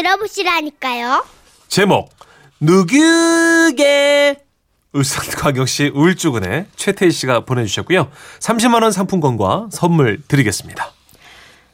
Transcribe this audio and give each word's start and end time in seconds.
들어보시라니까요. 0.00 1.24
제목 1.68 2.10
누구게 2.60 4.36
울산광역시 4.92 5.92
울주군의 5.94 6.66
최태희 6.74 7.10
씨가 7.12 7.44
보내주셨고요. 7.44 8.10
30만 8.40 8.82
원 8.82 8.90
상품권과 8.92 9.68
선물 9.70 10.20
드리겠습니다. 10.26 10.90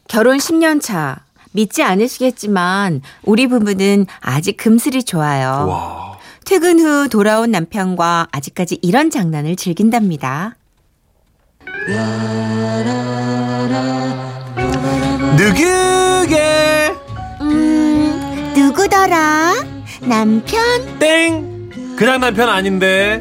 결혼 0.08 0.38
10년 0.38 0.80
차. 0.82 1.24
믿지 1.52 1.82
않으시겠지만 1.82 3.00
우리 3.22 3.46
부부는 3.46 4.04
아직 4.20 4.58
금슬이 4.58 5.04
좋아요. 5.04 5.66
와. 5.68 6.18
퇴근 6.44 6.78
후 6.78 7.08
돌아온 7.08 7.50
남편과 7.50 8.28
아직까지 8.30 8.78
이런 8.82 9.10
장난을 9.10 9.56
즐긴답니다. 9.56 10.56
누구게 15.38 16.90
음, 16.90 17.05
누구더라? 18.86 19.54
남편? 20.02 20.98
땡 20.98 21.96
그냥 21.96 22.20
남편 22.20 22.48
아닌데 22.48 23.20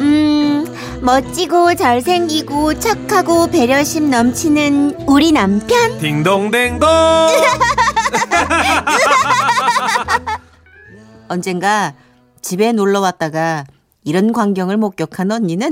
음, 0.00 0.64
멋지고 1.00 1.74
잘생기고 1.76 2.78
착하고 2.80 3.46
배려심 3.48 4.10
넘치는 4.10 5.06
우리 5.06 5.30
남편? 5.32 5.98
딩동댕동 5.98 6.88
언젠가 11.28 11.94
집에 12.42 12.72
놀러 12.72 13.00
왔다가 13.00 13.64
이런 14.04 14.32
광경을 14.32 14.76
목격한 14.76 15.30
언니는 15.30 15.70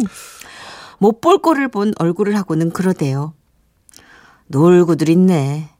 못 0.98 1.20
볼 1.20 1.38
꼴을 1.38 1.68
본 1.68 1.92
얼굴을 1.98 2.36
하고는 2.36 2.70
그러대요. 2.70 3.34
놀고들 4.46 5.08
있네. 5.08 5.70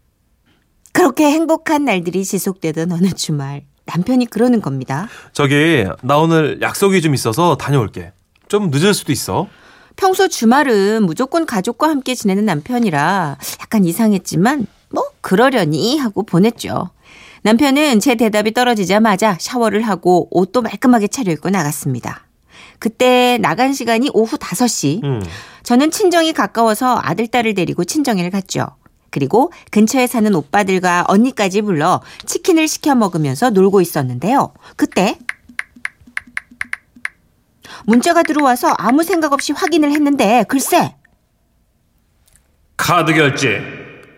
그렇게 0.95 1.25
행복한 1.25 1.85
날들이 1.85 2.25
지속되던 2.25 2.93
어느 2.93 3.09
주말 3.13 3.65
남편이 3.85 4.27
그러는 4.27 4.63
겁니다. 4.63 5.09
저기 5.33 5.85
나 6.03 6.17
오늘 6.19 6.61
약속이 6.63 7.03
좀 7.03 7.15
있어서 7.15 7.57
다녀올게 7.57 8.13
좀 8.49 8.71
늦을 8.71 8.95
수도 8.95 9.11
있어 9.11 9.49
평소 9.97 10.29
주말은 10.29 11.03
무조건 11.05 11.47
가족과 11.47 11.89
함께 11.89 12.15
지내는 12.15 12.45
남편이라 12.47 13.37
약간 13.61 13.85
이상했지만 13.85 14.67
뭐 14.91 15.05
그러려니 15.21 15.99
하고 15.99 16.23
보냈죠. 16.23 16.91
남편은 17.43 17.99
제 17.99 18.15
대답이 18.15 18.55
떨어지자마자 18.55 19.37
샤워를 19.41 19.83
하고 19.83 20.29
옷도 20.31 20.63
말끔하게 20.63 21.09
차려입고 21.09 21.51
나갔습니다. 21.51 22.27
그때 22.79 23.39
나간 23.41 23.73
시간이 23.73 24.11
오후 24.15 24.37
5시. 24.37 25.03
음. 25.03 25.23
저는 25.65 25.91
친정이 25.91 26.33
가까워서 26.33 27.01
아들, 27.03 27.27
딸을 27.27 27.55
데리고 27.55 27.85
친정에를 27.85 28.31
갔죠. 28.31 28.69
그리고 29.15 29.53
근처에 29.71 30.09
사는 30.09 30.35
오빠들과 30.35 31.05
언니까지 31.07 31.63
불러 31.63 32.03
치킨을 32.27 32.67
시켜 32.67 32.97
먹으면서 32.97 33.51
놀고 33.51 33.81
있었는데요. 33.81 34.53
그때 34.75 35.17
문자가 37.85 38.25
들어와서 38.25 38.75
아무 38.77 39.05
생각 39.05 39.33
없이 39.33 39.53
확인을 39.53 39.93
했는데 39.93 40.45
글쎄 40.49 40.97
카드 42.77 43.15
결제 43.15 43.63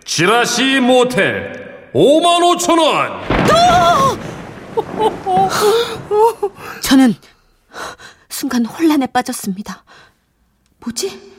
지라시 0.06 0.80
모텔 0.80 1.91
5만 1.92 2.56
5천 2.58 2.78
원 2.78 3.20
저는 6.81 7.14
순간 8.31 8.64
혼란에 8.64 9.06
빠졌습니다. 9.06 9.84
뭐지? 10.81 11.36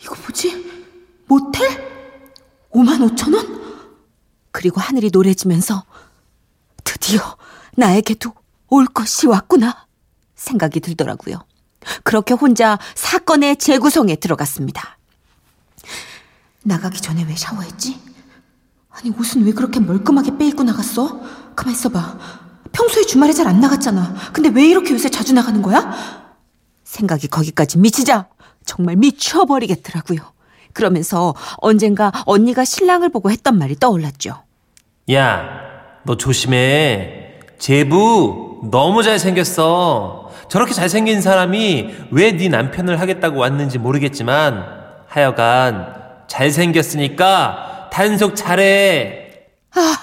이거 0.00 0.14
뭐지? 0.14 0.64
모텔? 1.26 1.95
5만 2.76 3.16
5천 3.16 3.34
원? 3.34 3.56
그리고 4.52 4.80
하늘이 4.80 5.10
노래지면서 5.10 5.84
드디어 6.84 7.36
나에게도 7.76 8.32
올 8.68 8.86
것이 8.86 9.26
왔구나 9.26 9.86
생각이 10.34 10.80
들더라고요. 10.80 11.40
그렇게 12.04 12.34
혼자 12.34 12.78
사건의 12.94 13.56
재구성에 13.56 14.16
들어갔습니다. 14.16 14.98
나가기 16.64 17.00
전에 17.00 17.24
왜 17.24 17.34
샤워했지? 17.34 17.98
아니 18.90 19.10
옷은 19.10 19.44
왜 19.44 19.52
그렇게 19.52 19.80
멀끔하게 19.80 20.36
빼입고 20.36 20.62
나갔어? 20.64 21.20
가만 21.54 21.72
있어봐. 21.72 22.18
평소에 22.72 23.04
주말에 23.04 23.32
잘 23.32 23.46
안 23.46 23.60
나갔잖아. 23.60 24.14
근데 24.32 24.50
왜 24.50 24.66
이렇게 24.66 24.92
요새 24.92 25.08
자주 25.08 25.32
나가는 25.32 25.62
거야? 25.62 26.26
생각이 26.84 27.28
거기까지 27.28 27.78
미치자 27.78 28.28
정말 28.66 28.96
미쳐버리겠더라고요. 28.96 30.35
그러면서 30.76 31.34
언젠가 31.56 32.12
언니가 32.26 32.64
신랑을 32.64 33.08
보고 33.08 33.30
했던 33.30 33.58
말이 33.58 33.76
떠올랐죠. 33.78 34.42
야, 35.12 35.48
너 36.04 36.16
조심해. 36.16 37.40
제부 37.58 38.60
너무 38.70 39.02
잘생겼어. 39.02 40.30
저렇게 40.48 40.72
잘생긴 40.74 41.20
사람이 41.22 41.94
왜 42.10 42.32
네 42.36 42.48
남편을 42.48 43.00
하겠다고 43.00 43.38
왔는지 43.40 43.78
모르겠지만 43.78 44.64
하여간 45.08 45.94
잘생겼으니까 46.28 47.88
단속 47.90 48.36
잘해. 48.36 49.30
아, 49.74 49.96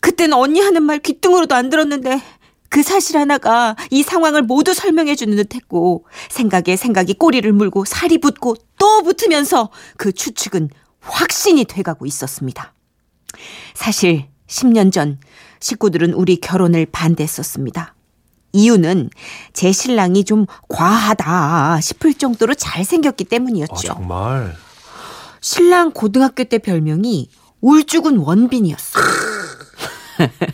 그땐 0.00 0.32
언니 0.32 0.60
하는 0.60 0.82
말 0.84 1.00
귀뚱으로도 1.00 1.54
안 1.54 1.68
들었는데 1.68 2.20
그 2.72 2.82
사실 2.82 3.18
하나가 3.18 3.76
이 3.90 4.02
상황을 4.02 4.40
모두 4.40 4.72
설명해 4.72 5.14
주는 5.14 5.36
듯 5.36 5.54
했고 5.54 6.06
생각에 6.30 6.74
생각이 6.74 7.12
꼬리를 7.12 7.52
물고 7.52 7.84
살이 7.84 8.16
붙고 8.16 8.56
또 8.78 9.02
붙으면서 9.02 9.68
그 9.98 10.10
추측은 10.10 10.70
확신이 11.00 11.66
돼가고 11.66 12.06
있었습니다. 12.06 12.72
사실 13.74 14.24
10년 14.46 14.90
전 14.90 15.20
식구들은 15.60 16.14
우리 16.14 16.40
결혼을 16.40 16.86
반대했었습니다. 16.86 17.94
이유는 18.54 19.10
제 19.52 19.70
신랑이 19.70 20.24
좀 20.24 20.46
과하다 20.70 21.78
싶을 21.82 22.14
정도로 22.14 22.54
잘생겼기 22.54 23.24
아, 23.26 23.28
때문이었죠. 23.28 23.86
정말. 23.86 24.56
신랑 25.42 25.90
고등학교 25.90 26.44
때 26.44 26.56
별명이 26.56 27.28
울주군 27.60 28.16
원빈이었어. 28.16 28.98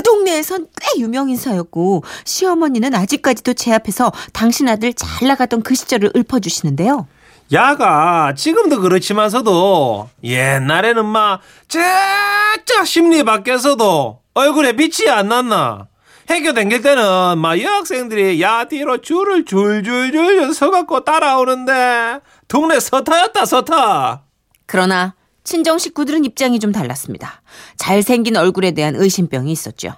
그 0.00 0.02
동네에선 0.02 0.66
꽤 0.80 0.98
유명 0.98 1.28
인사였고 1.28 2.04
시어머니는 2.24 2.94
아직까지도 2.94 3.52
제 3.52 3.74
앞에서 3.74 4.10
당신 4.32 4.66
아들 4.66 4.94
잘 4.94 5.28
나가던 5.28 5.62
그 5.62 5.74
시절을 5.74 6.12
읊어주시는데요. 6.16 7.06
야가 7.52 8.32
지금도 8.34 8.80
그렇지만서도 8.80 10.08
옛날에는 10.24 11.04
막 11.04 11.40
쫙쫙 11.68 12.86
심리 12.86 13.22
밖에서도 13.24 14.20
얼굴에 14.32 14.72
빛이 14.72 15.10
안 15.10 15.28
났나. 15.28 15.88
해교 16.30 16.54
댕길 16.54 16.80
때는 16.80 17.36
막 17.36 17.60
여학생들이 17.60 18.40
야 18.40 18.64
뒤로 18.64 19.02
줄을 19.02 19.44
줄줄줄 19.44 20.54
서갖고 20.54 21.04
따라오는데 21.04 22.20
동네 22.48 22.80
서타였다 22.80 23.44
서타. 23.44 24.22
그러나 24.64 25.14
친정 25.50 25.78
식구들은 25.78 26.24
입장이 26.24 26.60
좀 26.60 26.70
달랐습니다. 26.70 27.42
잘생긴 27.76 28.36
얼굴에 28.36 28.70
대한 28.70 28.94
의심병이 28.94 29.50
있었죠. 29.50 29.94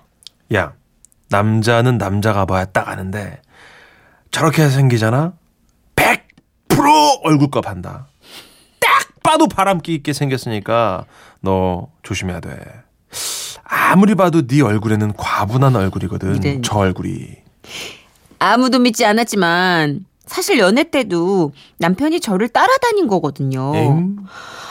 야 0.55 0.73
남자는 1.29 1.99
남자가 1.99 2.47
봐야 2.47 2.65
딱 2.65 2.89
아는데 2.89 3.43
저렇게 4.31 4.71
생기잖아 4.71 5.35
100% 5.95 7.21
얼굴값 7.23 7.67
한다 7.69 8.07
딱 8.81 9.07
봐도 9.23 9.47
바람기 9.47 9.95
있게 9.97 10.15
생겼으니까 10.15 11.05
너 11.43 11.89
조심해야 12.03 12.41
돼 12.41 12.57
아무리 13.65 14.15
봐도 14.15 14.47
네 14.47 14.63
얼굴에는 14.63 15.13
과분한 15.19 15.77
얼굴이거든 15.77 16.43
이런. 16.43 16.63
저 16.63 16.77
얼굴이 16.79 17.29
아무도 18.39 18.79
믿지 18.79 19.05
않았지만 19.05 20.07
사실 20.27 20.59
연애 20.59 20.85
때도 20.85 21.53
남편이 21.79 22.21
저를 22.21 22.49
따라다닌 22.49 23.09
거거든요. 23.09 23.73
엥? 23.75 24.17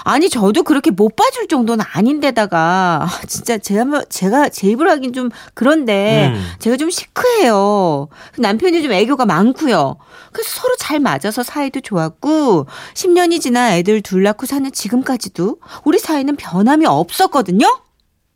아니 0.03 0.30
저도 0.30 0.63
그렇게 0.63 0.92
못 0.92 1.15
봐줄 1.15 1.48
정도는 1.48 1.86
아닌데다가 1.94 3.01
아, 3.03 3.21
진짜 3.27 3.57
제가 3.57 4.06
제가 4.09 4.50
제 4.50 4.69
입을 4.69 4.89
하긴 4.89 5.13
좀 5.13 5.30
그런데 5.53 6.31
음. 6.33 6.44
제가 6.59 6.77
좀 6.77 6.89
시크해요. 6.89 8.07
남편이 8.38 8.81
좀 8.81 8.92
애교가 8.94 9.25
많고요. 9.25 9.98
그래서 10.31 10.50
서로 10.62 10.75
잘 10.77 11.00
맞아서 11.00 11.44
사이도 11.44 11.81
좋았고 11.81 12.65
10년이 12.94 13.42
지나 13.42 13.77
애들 13.77 14.01
둘 14.01 14.24
낳고 14.24 14.45
사는 14.45 14.71
지금까지도 14.71 15.57
우리 15.83 16.00
사이는 16.00 16.36
변함이 16.38 16.86
없었거든요. 16.86 17.68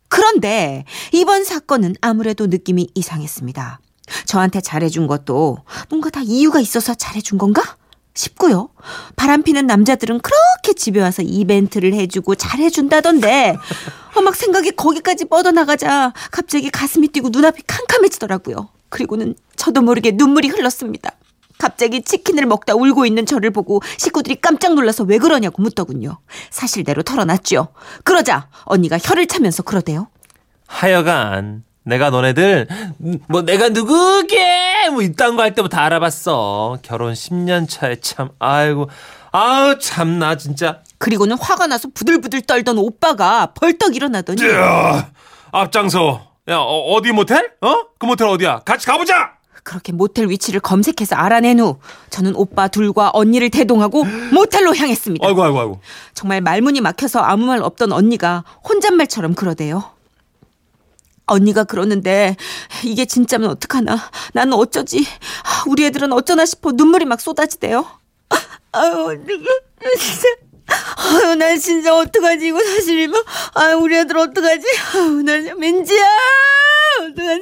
그런데 0.09 0.85
이번 1.13 1.43
사건은 1.43 1.95
아무래도 2.01 2.47
느낌이 2.47 2.89
이상했습니다. 2.93 3.79
저한테 4.25 4.61
잘해준 4.61 5.07
것도 5.07 5.57
뭔가 5.89 6.09
다 6.09 6.21
이유가 6.23 6.59
있어서 6.59 6.93
잘해준 6.93 7.37
건가? 7.37 7.77
싶고요. 8.13 8.69
바람피는 9.17 9.67
남자들은 9.67 10.21
그렇게 10.21 10.73
집에 10.73 11.01
와서 11.01 11.21
이벤트를 11.21 11.93
해주고 11.93 12.35
잘해준다던데, 12.35 13.57
어, 14.15 14.21
막 14.21 14.35
생각이 14.35 14.71
거기까지 14.71 15.25
뻗어나가자 15.25 16.13
갑자기 16.31 16.69
가슴이 16.69 17.09
뛰고 17.09 17.29
눈앞이 17.29 17.63
캄캄해지더라고요. 17.67 18.69
그리고는 18.89 19.35
저도 19.57 19.81
모르게 19.81 20.11
눈물이 20.11 20.47
흘렀습니다. 20.47 21.11
갑자기 21.57 22.01
치킨을 22.01 22.45
먹다 22.45 22.73
울고 22.75 23.05
있는 23.05 23.25
저를 23.25 23.51
보고 23.51 23.81
식구들이 23.97 24.35
깜짝 24.41 24.73
놀라서 24.75 25.03
왜 25.03 25.17
그러냐고 25.17 25.61
묻더군요. 25.61 26.17
사실대로 26.49 27.03
털어놨죠. 27.03 27.69
그러자 28.03 28.49
언니가 28.63 28.97
혀를 28.97 29.27
차면서 29.27 29.63
그러대요. 29.63 30.07
하여간 30.67 31.63
내가 31.85 32.09
너네들 32.09 32.67
뭐 33.29 33.41
내가 33.43 33.69
누구게 33.69 34.89
뭐 34.91 35.01
이딴 35.01 35.35
거 35.35 35.43
할 35.43 35.53
때부터 35.53 35.77
알아봤어. 35.77 36.79
결혼 36.81 37.13
10년 37.13 37.69
차에 37.69 37.97
참 38.01 38.29
아이고 38.39 38.89
아우 39.31 39.77
참나 39.77 40.35
진짜. 40.37 40.79
그리고는 40.97 41.37
화가 41.37 41.67
나서 41.67 41.87
부들부들 41.93 42.41
떨던 42.41 42.77
오빠가 42.77 43.47
벌떡 43.53 43.95
일어나더니 43.95 44.41
야, 44.49 45.11
앞장서. 45.51 46.27
야 46.49 46.57
어, 46.57 47.01
디 47.03 47.11
모텔? 47.11 47.51
어? 47.61 47.75
그 47.99 48.05
모텔 48.05 48.27
어디야? 48.27 48.59
같이 48.65 48.85
가보자. 48.87 49.33
그렇게 49.63 49.91
모텔 49.91 50.29
위치를 50.29 50.59
검색해서 50.59 51.15
알아낸 51.15 51.59
후 51.59 51.79
저는 52.11 52.35
오빠 52.35 52.67
둘과 52.67 53.09
언니를 53.13 53.49
대동하고 53.49 54.03
모텔로 54.31 54.75
향했습니다. 54.75 55.25
아이고 55.27 55.43
아이고 55.43 55.59
아이고. 55.59 55.79
정말 56.13 56.41
말문이 56.41 56.81
막혀서 56.81 57.19
아무 57.19 57.47
말 57.47 57.61
없던 57.63 57.91
언니가 57.91 58.43
혼잣말처럼 58.69 59.33
그러대요. 59.33 59.83
언니가 61.27 61.63
그러는데 61.63 62.35
이게 62.83 63.05
진짜면 63.05 63.49
어떡하나? 63.49 63.97
나는 64.33 64.53
어쩌지? 64.53 65.05
아, 65.43 65.63
우리 65.67 65.85
애들은 65.85 66.11
어쩌나 66.13 66.45
싶어 66.45 66.71
눈물이 66.71 67.05
막 67.05 67.19
쏟아지대요. 67.21 67.85
아유 68.71 69.19
진짜. 69.99 70.27
아유 70.97 71.35
난 71.35 71.59
진짜 71.59 71.95
어떡하지? 71.95 72.47
이거 72.47 72.59
사실이면 72.63 73.23
아유 73.53 73.77
우리 73.77 73.95
애들 73.97 74.17
어떡하지? 74.17 74.65
아유 74.95 75.21
난 75.23 75.59
민지야. 75.59 76.03
어떡하지? 77.01 77.41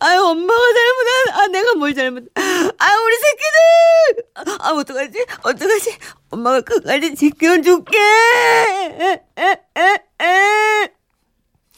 아유 0.00 0.20
엄마가 0.22 0.60
잘못한 0.74 1.40
아 1.40 1.46
내가 1.48 1.74
뭘 1.74 1.94
잘못. 1.94 2.24
아유 2.36 2.98
우리 3.04 3.16
새끼들. 3.16 4.58
아 4.60 4.70
어떡하지? 4.72 5.26
어떡하지? 5.42 5.98
엄마가 6.30 6.60
끝까지 6.62 7.14
지켜줄게. 7.14 7.98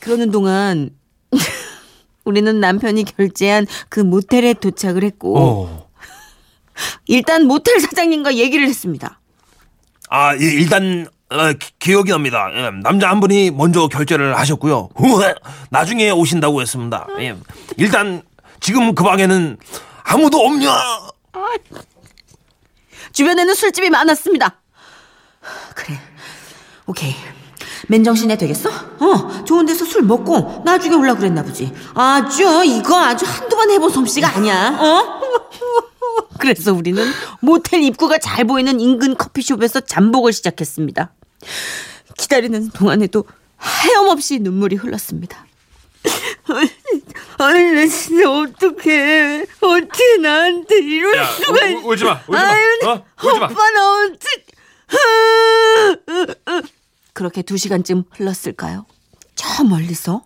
그러는 0.01 0.31
동안 0.31 0.91
우리는 2.25 2.61
남편이 2.61 3.05
결제한 3.05 3.67
그 3.89 4.01
모텔에 4.01 4.55
도착을 4.55 5.05
했고 5.05 5.39
어. 5.39 5.91
일단 7.07 7.47
모텔 7.47 7.81
사장님과 7.81 8.35
얘기를 8.37 8.67
했습니다. 8.67 9.21
아, 10.09 10.35
예, 10.37 10.45
일단 10.45 11.07
어, 11.31 11.53
기, 11.53 11.71
기억이 11.79 12.11
납니다. 12.11 12.49
예, 12.55 12.71
남자 12.83 13.09
한 13.09 13.21
분이 13.21 13.53
먼저 13.53 13.87
결제를 13.89 14.37
하셨고요. 14.37 14.91
후에 14.97 15.35
나중에 15.71 16.11
오신다고 16.11 16.61
했습니다. 16.61 17.07
예, 17.21 17.37
일단 17.77 18.23
지금 18.61 18.95
그 18.95 19.05
방에는 19.05 19.57
아무도 20.05 20.39
없냐? 20.41 20.75
주변에는 23.13 23.55
술집이 23.55 23.91
많았습니다. 23.91 24.61
그래, 25.75 25.99
오케이. 26.87 27.15
맨정신에 27.95 28.37
되겠어? 28.39 28.71
어, 28.71 29.45
좋은 29.45 29.67
데서 29.67 29.85
술 29.85 30.03
먹고 30.03 30.63
나중에 30.65 30.95
올라 30.95 31.17
그랬나 31.17 31.43
보지. 31.43 31.73
아주 31.95 32.63
이거 32.65 32.97
아주 32.97 33.27
한두 33.27 33.57
번 33.57 33.69
해본 33.69 33.91
솜씨가 33.91 34.29
아니야. 34.37 34.79
어? 34.79 35.21
그래서 36.39 36.73
우리는 36.73 37.05
모텔 37.41 37.83
입구가 37.83 38.19
잘 38.19 38.45
보이는 38.45 38.79
인근 38.79 39.17
커피숍에서 39.17 39.81
잠복을 39.81 40.33
시작했습니다. 40.33 41.13
기다리는 42.17 42.71
동안에도 42.71 43.25
하염없이 43.57 44.39
눈물이 44.39 44.77
흘렀습니다. 44.77 45.45
아니, 47.39 47.73
나 47.73 47.87
진짜 47.89 48.31
어떡해. 48.31 49.47
어떻게 49.61 50.17
나한테 50.19 50.79
이럴 50.79 51.17
야, 51.17 51.25
수가 51.27 51.67
우, 51.67 51.89
우, 51.89 51.91
울지 51.91 52.05
마, 52.05 52.13
울지 52.13 52.31
마. 52.31 52.39
아유, 52.39 52.65
어? 52.87 53.05
울지 53.25 53.39
마. 53.41 53.47
오빠 53.47 53.71
나 53.71 54.05
어떡 54.05 54.21
그렇게 57.21 57.43
두 57.43 57.59
시간쯤 57.59 58.05
흘렀을까요? 58.13 58.87
저 59.35 59.63
멀리서 59.63 60.25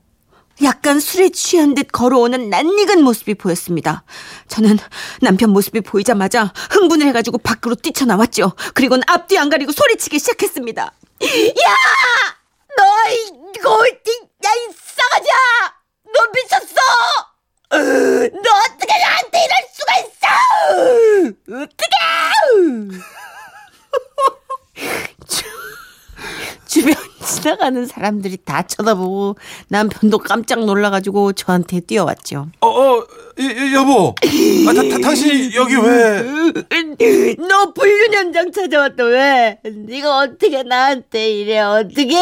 약간 0.63 1.01
술에 1.01 1.31
취한 1.31 1.75
듯 1.75 1.89
걸어오는 1.91 2.51
낯익은 2.51 3.03
모습이 3.03 3.35
보였습니다. 3.35 4.05
저는 4.47 4.79
남편 5.21 5.51
모습이 5.51 5.81
보이자마자 5.81 6.53
흥분을 6.71 7.05
해가지고 7.09 7.39
밖으로 7.39 7.75
뛰쳐나왔죠. 7.75 8.53
그리고는 8.75 9.03
앞뒤 9.09 9.37
안 9.39 9.51
가리고 9.51 9.73
소리치기 9.73 10.21
시작했습니다. 10.21 10.83
야! 10.85 10.91
너 12.77 12.85
이거 13.57 13.71
야 14.45 14.51
이 14.55 14.73
싸가지야! 14.87 15.35
너 16.15 16.21
미쳤어! 16.33 16.77
너 17.71 18.51
어떻게 18.67 18.99
나한테 18.99 19.45
이럴 19.45 19.53
수가 19.75 19.99
있어! 19.99 21.65
어떻게! 21.65 23.24
주변 26.67 26.95
지나가는 27.25 27.87
사람들이 27.87 28.39
다 28.45 28.63
쳐다보고 28.63 29.37
남편도 29.69 30.19
깜짝 30.19 30.65
놀라가지고 30.65 31.33
저한테 31.33 31.81
뛰어왔죠. 31.81 32.49
어, 32.61 32.67
어, 32.67 33.07
이, 33.39 33.43
이, 33.43 33.75
여보. 33.75 34.15
아, 34.69 34.73
다, 34.73 34.83
다, 34.89 34.99
당신이 34.99 35.55
여기 35.55 35.77
왜? 35.77 36.23
너 37.49 37.73
불륜 37.73 38.15
현장 38.15 38.53
찾아왔다 38.53 39.05
왜? 39.05 39.59
네가 39.65 40.19
어떻게 40.19 40.63
나한테 40.63 41.31
이래 41.31 41.61
어떻게? 41.61 42.17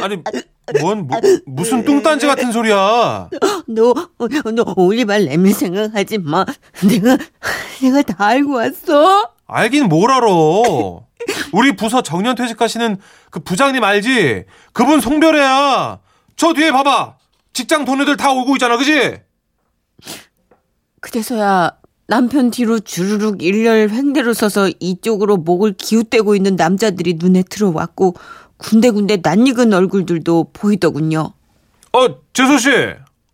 아니, 0.00 0.22
뭔, 0.80 1.06
무, 1.06 1.14
무슨 1.46 1.84
뚱딴지 1.84 2.26
같은 2.26 2.50
소리야. 2.50 3.28
너너 3.66 4.74
올리발 4.76 5.26
내밀 5.26 5.52
생각하지 5.54 6.18
마. 6.18 6.44
내가 6.88 7.18
내가 7.80 8.02
다 8.02 8.26
알고 8.26 8.54
왔어. 8.54 9.35
알긴 9.46 9.88
뭘 9.88 10.10
알아. 10.10 10.26
우리 11.52 11.76
부서 11.76 12.02
정년 12.02 12.34
퇴직하시는 12.34 12.98
그 13.30 13.40
부장님 13.40 13.82
알지? 13.82 14.44
그분 14.72 15.00
송별회야. 15.00 15.98
저 16.36 16.52
뒤에 16.52 16.72
봐봐. 16.72 17.16
직장 17.52 17.84
동료들 17.84 18.16
다 18.16 18.32
오고 18.32 18.56
있잖아, 18.56 18.76
그지? 18.76 19.20
그래서야 21.00 21.72
남편 22.08 22.50
뒤로 22.50 22.78
주르륵 22.78 23.42
일렬 23.42 23.90
횡대로 23.90 24.34
서서 24.34 24.70
이쪽으로 24.80 25.38
목을 25.38 25.74
기웃대고 25.76 26.36
있는 26.36 26.56
남자들이 26.56 27.14
눈에 27.14 27.42
들어왔고 27.42 28.14
군데군데 28.58 29.18
낯익은 29.22 29.72
얼굴들도 29.72 30.50
보이더군요. 30.52 31.32
어, 31.92 32.06
재수 32.32 32.58
씨. 32.58 32.70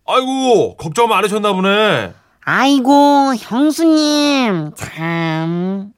아이고, 0.05 0.75
걱정 0.77 1.07
많으셨나 1.09 1.53
보네. 1.53 2.13
아이고 2.45 3.33
형수님 3.37 4.71
참 4.75 5.93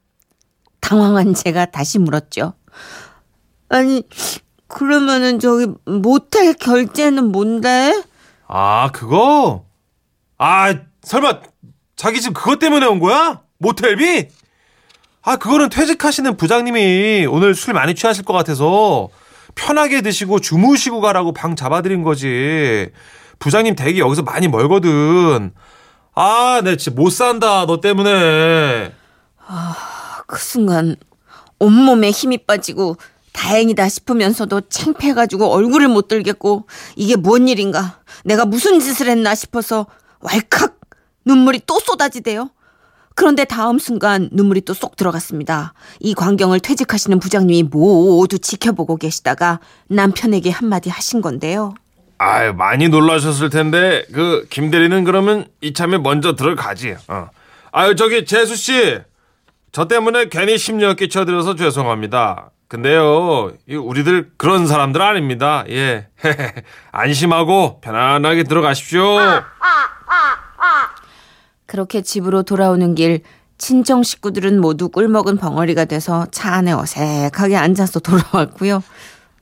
당황한 0.86 1.34
제가 1.34 1.66
다시 1.66 1.98
물었죠. 1.98 2.54
아니 3.70 4.04
그러면은 4.68 5.40
저기 5.40 5.68
모텔 5.86 6.54
결제는 6.54 7.32
뭔데? 7.32 8.04
아, 8.48 8.92
그거? 8.92 9.66
아, 10.38 10.74
설마 11.02 11.40
자기 11.96 12.22
집 12.22 12.34
그것 12.34 12.60
때문에 12.60 12.86
온 12.86 13.00
거야? 13.00 13.42
모텔비? 13.58 14.28
아, 15.24 15.38
그거는 15.38 15.70
퇴직하시는 15.70 16.38
부장님이 16.38 17.26
오늘 17.30 17.56
술 17.56 17.74
많이 17.74 17.96
취하실 17.96 18.24
것 18.24 18.34
같아서 18.34 19.10
편하게 19.56 20.02
드시고 20.02 20.40
주무시고 20.40 21.02
가라고 21.02 21.34
방 21.34 21.56
잡아드린 21.56 22.04
거지. 22.04 22.90
부장님 23.40 23.76
댁이 23.76 24.00
여기서 24.00 24.22
많이 24.22 24.48
멀거든. 24.48 25.52
아, 26.14 26.62
내 26.64 26.78
진짜 26.78 26.96
못 26.96 27.10
산다, 27.10 27.66
너 27.66 27.82
때문에. 27.82 28.92
그 30.28 30.40
순간 30.40 30.96
온몸에 31.60 32.12
힘이 32.12 32.40
빠지고 32.40 32.98
다행이다 33.34 33.90
싶으면서도 33.90 34.62
창피해가지고 34.70 35.48
얼굴을 35.52 35.88
못 35.88 36.08
들겠고 36.08 36.68
이게 36.96 37.16
뭔 37.16 37.48
일인가 37.48 38.00
내가 38.24 38.46
무슨 38.46 38.80
짓을 38.80 39.08
했나 39.08 39.36
싶어서 39.36 39.88
왈칵 40.22 40.80
눈물이 41.26 41.62
또 41.66 41.80
쏟아지대요. 41.80 42.50
그런데 43.16 43.46
다음 43.46 43.80
순간 43.80 44.30
눈물이 44.34 44.62
또 44.62 44.74
쏙 44.74 44.96
들어갔습니다. 44.98 45.74
이 46.00 46.14
광경을 46.14 46.60
퇴직하시는 46.60 47.20
부장님이 47.20 47.64
모두 47.64 48.40
지켜보고 48.40 48.98
계시다가 48.98 49.60
남편에게 49.88 50.50
한마디 50.50 50.90
하신 50.90 51.22
건데요. 51.22 51.74
아유, 52.18 52.54
많이 52.54 52.88
놀라셨을 52.90 53.50
텐데, 53.50 54.06
그, 54.14 54.46
김대리는 54.50 55.04
그러면 55.04 55.46
이참에 55.62 55.98
먼저 55.98 56.36
들어가지. 56.36 56.96
어. 57.08 57.30
아유, 57.72 57.96
저기, 57.96 58.26
재수 58.26 58.56
씨. 58.56 59.00
저 59.76 59.90
때문에 59.90 60.30
괜히 60.30 60.58
심려 60.58 60.94
끼쳐드려서 60.94 61.56
죄송합니다. 61.56 62.50
근데요, 62.70 63.52
이 63.68 63.76
우리들 63.76 64.32
그런 64.38 64.68
사람들 64.68 65.02
아닙니다. 65.02 65.66
예. 65.68 66.08
안심하고 66.94 67.82
편안하게 67.82 68.44
들어가십시오. 68.44 69.18
그렇게 71.66 72.02
집으로 72.02 72.44
돌아오는 72.44 72.96
길 72.96 73.20
친정 73.58 74.02
식구들은 74.02 74.62
모두 74.62 74.88
꿀먹은 74.88 75.36
벙어리가 75.36 75.84
돼서 75.84 76.26
차 76.32 76.54
안에 76.54 76.72
어색하게 76.72 77.58
앉아서 77.58 78.00
돌아왔고요. 78.00 78.82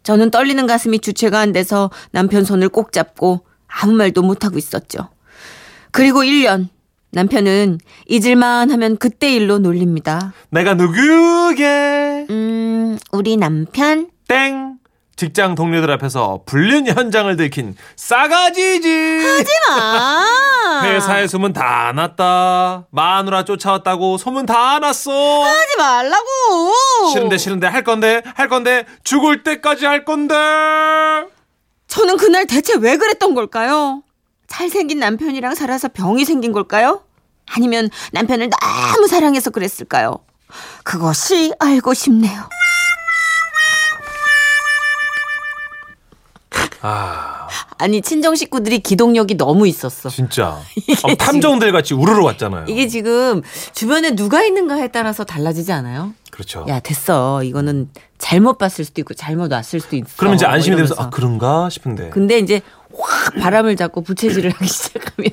저는 0.01 0.31
떨리는 0.31 0.65
가슴이 0.65 0.97
주체가 0.97 1.41
안 1.41 1.51
돼서 1.51 1.91
남편 2.09 2.43
손을 2.43 2.69
꼭 2.69 2.91
잡고 2.91 3.45
아무 3.67 3.93
말도 3.93 4.23
못하고 4.23 4.57
있었죠. 4.57 5.09
그리고 5.91 6.23
1년 6.23 6.69
남편은 7.13 7.79
잊을만 8.07 8.71
하면 8.71 8.97
그때 8.97 9.31
일로 9.33 9.59
놀립니다. 9.59 10.33
내가 10.49 10.73
누구게? 10.73 12.25
음, 12.29 12.97
우리 13.11 13.37
남편? 13.37 14.09
땡. 14.27 14.73
직장 15.15 15.53
동료들 15.53 15.91
앞에서 15.91 16.41
불륜 16.47 16.87
현장을 16.87 17.35
들킨 17.35 17.75
싸가지지. 17.95 18.89
하지마. 19.69 20.81
회사에 20.89 21.27
소문 21.27 21.53
다 21.53 21.91
났다. 21.95 22.87
마누라 22.89 23.45
쫓아왔다고 23.45 24.17
소문 24.17 24.47
다 24.47 24.79
났어. 24.79 25.11
하지 25.43 25.77
말라고. 25.77 26.73
싫은데 27.13 27.37
싫은데 27.37 27.67
할 27.67 27.83
건데 27.83 28.23
할 28.33 28.49
건데 28.49 28.85
죽을 29.03 29.43
때까지 29.43 29.85
할 29.85 30.03
건데. 30.03 30.33
저는 31.87 32.17
그날 32.17 32.47
대체 32.47 32.73
왜 32.79 32.97
그랬던 32.97 33.35
걸까요? 33.35 34.01
잘생긴 34.57 34.99
남편이랑 34.99 35.55
살아서 35.55 35.87
병이 35.87 36.25
생긴 36.25 36.51
걸까요? 36.51 37.01
아니면 37.55 37.89
남편을 38.11 38.51
너무 38.51 39.07
사랑해서 39.07 39.49
그랬을까요? 39.49 40.19
그것이 40.83 41.51
알고 41.59 41.95
싶네요. 41.95 42.43
아 46.85 47.47
아니 47.79 48.01
친정 48.01 48.35
식구들이 48.35 48.79
기동력이 48.79 49.37
너무 49.37 49.67
있었어. 49.67 50.09
진짜 50.09 50.59
아, 51.03 51.15
탐정들 51.15 51.71
같이 51.71 51.95
우르르 51.95 52.21
왔잖아요. 52.23 52.65
이게 52.67 52.87
지금 52.87 53.41
주변에 53.73 54.15
누가 54.15 54.43
있는가에 54.43 54.89
따라서 54.89 55.23
달라지지 55.23 55.71
않아요? 55.71 56.13
그렇죠. 56.29 56.65
야 56.67 56.79
됐어. 56.79 57.43
이거는 57.43 57.89
잘못 58.17 58.57
봤을 58.57 58.85
수도 58.85 59.01
있고 59.01 59.13
잘못 59.13 59.51
왔을 59.51 59.79
수도 59.79 59.95
있어. 59.95 60.07
그러면 60.17 60.35
이제 60.35 60.45
안심이 60.45 60.75
되면서. 60.75 60.95
아 60.97 61.09
그런가 61.09 61.69
싶은데. 61.69 62.09
근데 62.09 62.37
이제 62.39 62.61
확 62.97 63.33
바람을 63.39 63.75
잡고 63.75 64.01
부채질을 64.01 64.51
하기 64.51 64.65
시작하면 64.67 65.31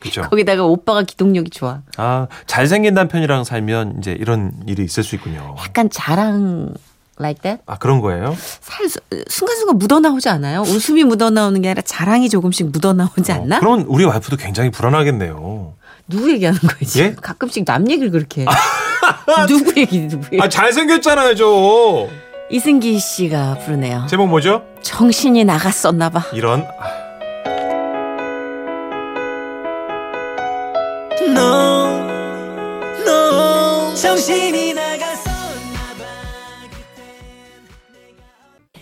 그렇죠. 0.00 0.22
거기다가 0.22 0.64
오빠가 0.64 1.02
기동력이 1.02 1.50
좋아. 1.50 1.80
아 1.96 2.26
잘생긴 2.46 2.94
남편이랑 2.94 3.44
살면 3.44 3.96
이제 3.98 4.12
이런 4.18 4.52
일이 4.66 4.84
있을 4.84 5.02
수 5.02 5.14
있군요. 5.14 5.56
약간 5.58 5.88
자랑 5.90 6.74
like 7.18 7.40
that? 7.42 7.62
아 7.66 7.76
그런 7.78 8.00
거예요? 8.00 8.36
살 8.60 8.88
수- 8.88 9.00
순간순간 9.28 9.78
묻어나오지 9.78 10.28
않아요? 10.28 10.60
웃음이 10.62 11.02
묻어나오는 11.04 11.60
게 11.62 11.68
아니라 11.68 11.82
자랑이 11.82 12.28
조금씩 12.28 12.70
묻어나오지 12.70 13.32
않나? 13.32 13.56
어, 13.56 13.60
그러면 13.60 13.86
우리 13.88 14.04
와이프도 14.04 14.36
굉장히 14.36 14.70
불안하겠네요. 14.70 15.74
누구 16.08 16.30
얘기하는 16.30 16.60
거지? 16.60 17.02
예? 17.02 17.14
가끔씩 17.14 17.64
남 17.64 17.90
얘기를 17.90 18.10
그렇게 18.10 18.42
해. 18.42 18.46
누구 19.48 19.72
얘기 19.80 20.06
누구 20.06 20.26
얘기? 20.32 20.40
아 20.40 20.48
잘생겼잖아요, 20.48 21.34
저. 21.34 22.08
이승기 22.48 22.98
씨가 23.00 23.58
부르네요. 23.64 24.06
제목 24.08 24.28
뭐죠? 24.28 24.62
정신이 24.82 25.44
나갔었나 25.44 26.10
봐. 26.10 26.22
이런. 26.32 26.60
아, 26.62 26.95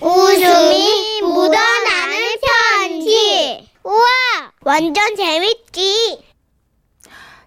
웃음이 0.01 1.23
묻어나는 1.23 2.19
편지. 2.43 3.71
우와, 3.83 4.05
완전 4.61 5.17
재밌지. 5.17 6.19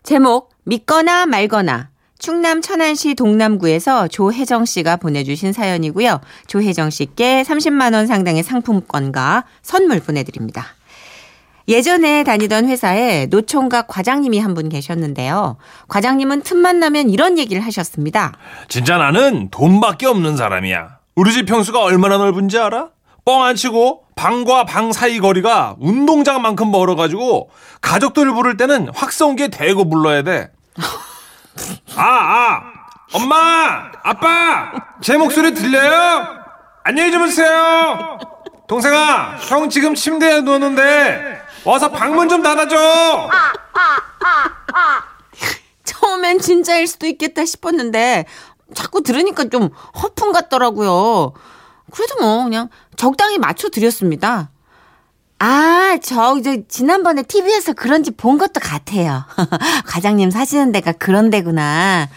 제목 0.01 0.49
믿거나 0.63 1.27
말거나 1.27 1.91
충남 2.17 2.63
천안시 2.63 3.13
동남구에서 3.13 4.07
조혜정 4.07 4.65
씨가 4.65 4.95
보내주신 4.95 5.53
사연이고요. 5.53 6.19
조혜정 6.47 6.89
씨께 6.89 7.43
30만 7.43 7.93
원 7.93 8.07
상당의 8.07 8.41
상품권과 8.41 9.45
선물 9.61 9.99
보내드립니다. 9.99 10.76
예전에 11.67 12.23
다니던 12.23 12.67
회사에 12.69 13.25
노총각 13.27 13.87
과장님이 13.87 14.39
한 14.39 14.53
분 14.57 14.69
계셨는데요. 14.69 15.57
과장님은 15.89 16.41
틈만 16.41 16.79
나면 16.79 17.09
이런 17.11 17.37
얘기를 17.37 17.63
하셨습니다. 17.65 18.33
진짜 18.69 18.97
나는 18.97 19.49
돈밖에 19.51 20.07
없는 20.07 20.35
사람이야. 20.37 20.97
우리 21.15 21.31
집 21.33 21.45
평수가 21.45 21.79
얼마나 21.83 22.17
넓은지 22.17 22.57
알아? 22.57 22.89
뻥 23.25 23.43
안 23.43 23.55
치고 23.55 24.03
방과 24.15 24.63
방 24.65 24.91
사이 24.93 25.19
거리가 25.19 25.75
운동장만큼 25.79 26.71
멀어가지고 26.71 27.49
가족들 27.81 28.33
부를 28.33 28.57
때는 28.57 28.87
확성기에 28.95 29.49
대고 29.49 29.89
불러야 29.89 30.23
돼. 30.23 30.49
아, 31.95 32.01
아, 32.03 32.61
엄마, 33.13 33.91
아빠, 34.03 34.71
제 35.01 35.17
목소리 35.17 35.53
들려요? 35.53 36.25
안녕히 36.83 37.11
주무세요. 37.11 38.17
동생아, 38.67 39.35
형 39.49 39.69
지금 39.69 39.93
침대에 39.93 40.41
누웠는데 40.41 41.37
와서 41.67 41.91
방문 41.91 42.29
좀 42.29 42.41
닫아줘. 42.41 43.29
처음엔 45.83 46.39
진짜일 46.39 46.87
수도 46.87 47.07
있겠다 47.07 47.43
싶었는데 47.45 48.25
자꾸 48.73 49.03
들으니까 49.03 49.49
좀 49.49 49.69
허풍 50.01 50.31
같더라고요. 50.31 51.33
그래도 51.91 52.15
뭐 52.21 52.45
그냥 52.45 52.69
적당히 52.95 53.37
맞춰 53.37 53.67
드렸습니다. 53.67 54.49
아, 55.39 55.97
저, 56.01 56.41
저, 56.41 56.55
지난번에 56.69 57.23
TV에서 57.23 57.73
그런지 57.73 58.11
본 58.11 58.37
것도 58.37 58.59
같아요. 58.61 59.25
과장님 59.85 60.31
사시는 60.31 60.71
데가 60.71 60.93
그런 60.93 61.29
데구나. 61.29 62.07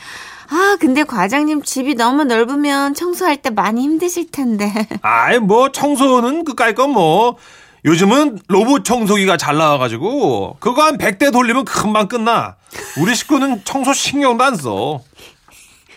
아, 0.48 0.76
근데 0.80 1.02
과장님 1.04 1.62
집이 1.62 1.96
너무 1.96 2.24
넓으면 2.24 2.94
청소할 2.94 3.36
때 3.36 3.50
많이 3.50 3.82
힘드실 3.82 4.30
텐데. 4.30 4.72
아이 5.02 5.38
뭐 5.38 5.70
청소는 5.72 6.44
그까이 6.44 6.74
건 6.74 6.92
뭐 6.92 7.36
요즘은 7.84 8.40
로봇 8.48 8.84
청소기가 8.84 9.36
잘 9.36 9.56
나와가지고 9.56 10.56
그거 10.60 10.82
한 10.82 10.98
100대 10.98 11.32
돌리면 11.32 11.64
금방 11.64 12.08
끝나 12.08 12.56
우리 12.98 13.14
식구는 13.14 13.62
청소 13.64 13.92
신경도 13.92 14.44
안 14.44 14.56
써 14.56 15.00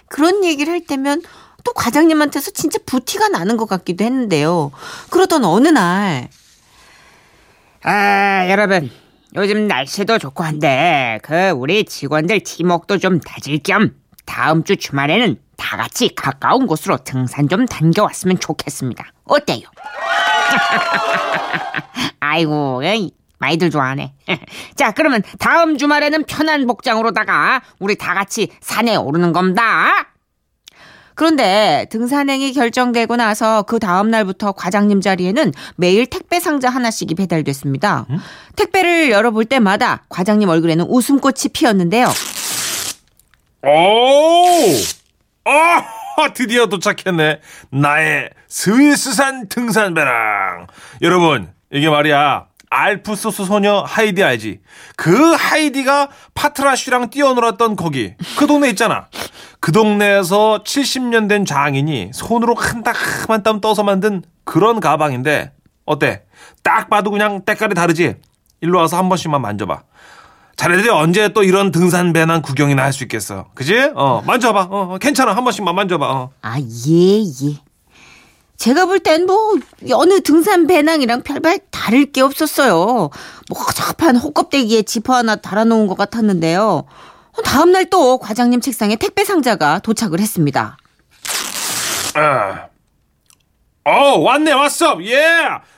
그런 0.08 0.44
얘기를 0.46 0.72
할 0.72 0.86
때면 0.86 1.22
또 1.64 1.74
과장님한테서 1.74 2.52
진짜 2.52 2.78
부티가 2.86 3.30
나는 3.30 3.58
것 3.58 3.68
같기도 3.68 4.04
했는데요. 4.06 4.72
그러던 5.10 5.44
어느 5.46 5.70
날, 5.70 6.30
아, 7.84 8.48
여러분. 8.50 8.92
요즘 9.36 9.68
날씨도 9.68 10.20
좋고 10.20 10.44
한데 10.44 11.20
그 11.24 11.50
우리 11.50 11.86
직원들 11.86 12.42
팀워크도 12.42 13.00
좀 13.00 13.20
다질 13.20 13.60
겸 13.64 13.96
다음 14.26 14.64
주 14.64 14.76
주말에는 14.78 15.38
다 15.58 15.76
같이 15.78 16.14
가까운 16.14 16.68
곳으로 16.68 16.98
등산 17.04 17.50
좀 17.50 17.66
다녀왔으면 17.66 18.40
좋겠습니다. 18.40 19.12
어때요? 19.26 19.62
아이고, 22.20 22.82
에이, 22.84 23.12
많이들 23.40 23.70
좋아하네. 23.70 24.14
자, 24.76 24.92
그러면 24.92 25.22
다음 25.40 25.78
주말에는 25.78 26.24
편한 26.24 26.66
복장으로다가 26.66 27.62
우리 27.80 27.96
다 27.96 28.14
같이 28.14 28.50
산에 28.62 28.96
오르는 28.96 29.34
겁니다. 29.34 30.08
그런데 31.16 31.86
등산행이 31.92 32.54
결정되고 32.54 33.16
나서 33.18 33.62
그 33.64 33.78
다음 33.80 34.10
날부터 34.10 34.54
과장님 34.54 35.02
자리에는 35.02 35.52
매일 35.76 36.08
택배 36.08 36.40
상자 36.40 36.70
하나씩이 36.70 37.14
배달됐습니다. 37.16 38.08
택배를 38.56 39.12
열어볼 39.12 39.46
때마다 39.46 40.04
과장님 40.10 40.50
얼굴에는 40.50 40.86
웃음꽃이 40.88 41.52
피었는데요. 41.54 42.08
오! 43.64 43.70
아, 45.46 45.84
드디어 46.34 46.68
도착했네. 46.68 47.40
나의 47.72 48.30
스위스산 48.48 49.48
등산배랑. 49.50 50.68
여러분, 51.02 51.52
이게 51.72 51.90
말이야. 51.90 52.46
알프소스 52.70 53.46
소녀 53.46 53.82
하이디 53.86 54.24
알지? 54.24 54.60
그 54.96 55.34
하이디가 55.34 56.10
파트라쉬랑 56.34 57.12
뛰어놀았던 57.12 57.76
거기. 57.76 58.16
그 58.38 58.48
동네 58.48 58.70
있잖아. 58.70 59.08
그 59.60 59.72
동네에서 59.72 60.64
70년 60.66 61.30
된 61.30 61.46
장인이 61.46 62.12
손으로 62.14 62.56
한땀 62.56 62.94
한 63.30 63.44
땀 63.44 63.62
떠서 63.62 63.84
만든 63.84 64.24
그런 64.44 64.80
가방인데, 64.80 65.52
어때? 65.86 66.24
딱 66.64 66.90
봐도 66.90 67.12
그냥 67.12 67.44
때깔이 67.46 67.76
다르지? 67.76 68.16
일로 68.62 68.80
와서 68.80 68.98
한 68.98 69.08
번씩만 69.08 69.42
만져봐. 69.42 69.84
자네들이 70.56 70.90
언제 70.90 71.30
또 71.30 71.44
이런 71.44 71.72
등산 71.72 72.14
배낭 72.14 72.42
구경이나 72.42 72.84
할 72.84 72.94
수 72.94 73.04
있겠어. 73.04 73.48
그지? 73.56 73.92
어, 73.96 74.22
만져봐. 74.26 74.68
어, 74.70 74.94
어, 74.94 74.98
괜찮아. 75.00 75.36
한 75.36 75.44
번씩만 75.44 75.74
만져봐. 75.76 76.06
어. 76.12 76.32
아, 76.42 76.60
예, 76.60 77.22
예. 77.24 77.58
제가 78.58 78.86
볼 78.86 79.00
땐 79.00 79.26
뭐 79.26 79.56
어느 79.94 80.22
등산 80.22 80.68
배낭이랑 80.68 81.24
별반 81.24 81.58
다를 81.72 82.12
게 82.12 82.22
없었어요. 82.22 82.76
뭐 83.50 83.60
허접한 83.60 84.16
호껍데기에 84.16 84.84
지퍼 84.84 85.16
하나 85.16 85.36
달아놓은 85.36 85.88
것 85.88 85.98
같았는데요. 85.98 86.86
다음 87.44 87.72
날 87.72 87.86
또 87.90 88.20
과장님 88.20 88.62
책상에 88.62 88.96
택배 88.96 89.26
상자가 89.26 89.80
도착을 89.80 90.20
했습니다. 90.20 90.78
아. 92.16 92.68
어, 93.86 94.20
왔네, 94.20 94.54
왔어. 94.54 94.98
예! 95.04 95.20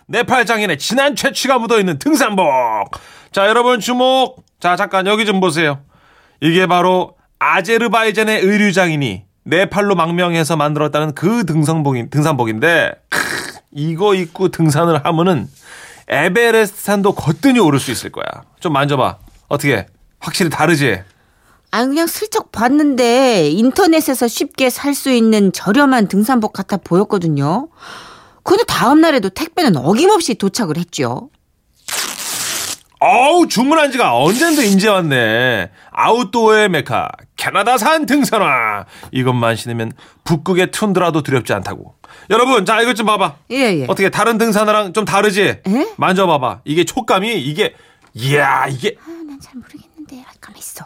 네팔 0.08 0.46
장인의 0.46 0.78
진한 0.78 1.16
채취가 1.16 1.58
묻어있는 1.58 1.98
등산복. 1.98 2.46
자, 3.32 3.48
여러분 3.48 3.80
주목. 3.80 4.45
자, 4.66 4.76
잠깐 4.76 5.06
여기 5.06 5.28
좀 5.28 5.40
보세요. 5.42 5.78
이게 6.42 6.66
바로 6.66 7.14
아제르바이잔의 7.38 8.42
의류 8.42 8.74
장인이 8.74 9.24
네팔로 9.44 9.94
망명해서 9.94 10.56
만들었다는 10.58 11.14
그 11.14 11.46
등산복인, 11.46 12.10
등산복인데, 12.10 12.94
크, 13.08 13.20
이거 13.72 14.16
입고 14.16 14.48
등산을 14.50 15.06
하면은 15.06 15.48
에베레스트 16.08 16.82
산도 16.82 17.12
거뜬히 17.14 17.60
오를 17.60 17.80
수 17.80 17.92
있을 17.92 18.12
거야. 18.12 18.26
좀 18.60 18.74
만져봐. 18.74 19.20
어떻게? 19.50 19.86
확실히 20.20 20.50
다르지? 20.50 20.98
아 21.70 21.86
그냥 21.86 22.08
슬쩍 22.08 22.52
봤는데 22.52 23.52
인터넷에서 23.52 24.28
쉽게 24.28 24.72
살 24.72 24.96
수 24.96 25.12
있는 25.12 25.52
저렴한 25.52 26.08
등산복 26.08 26.54
같아 26.54 26.78
보였거든요. 26.78 27.68
근데 28.42 28.64
다음 28.64 29.00
날에도 29.00 29.30
택배는 29.30 29.78
어김없이 29.78 30.34
도착을 30.34 30.78
했죠. 30.78 31.30
어우 33.00 33.48
주문한 33.48 33.92
지가 33.92 34.16
언젠데 34.18 34.66
인제 34.66 34.88
왔네 34.88 35.70
아웃도어의 35.92 36.70
메카 36.70 37.10
캐나다산 37.36 38.06
등산화 38.06 38.86
이것만 39.12 39.56
신으면 39.56 39.92
북극의 40.24 40.72
툰드라도 40.72 41.22
두렵지 41.22 41.54
않다고 41.54 41.96
여러분 42.30 42.66
자 42.66 42.82
이것 42.82 42.96
좀 42.96 43.06
봐봐 43.08 43.36
예, 43.52 43.56
예. 43.82 43.84
어떻게 43.88 44.10
다른 44.10 44.38
등산화랑 44.38 44.94
좀 44.94 45.04
다르지 45.06 45.42
에? 45.44 45.62
만져봐봐 45.98 46.62
이게 46.64 46.84
촉감이 46.86 47.36
이게 47.42 47.76
이야 48.14 48.66
이게 48.68 48.96
난잘 49.28 49.54
모르겠는데 49.56 50.24
아, 50.28 50.32
가만 50.40 50.58
있어. 50.58 50.86